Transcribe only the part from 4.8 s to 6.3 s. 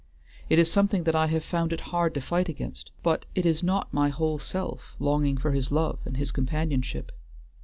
longing for his love and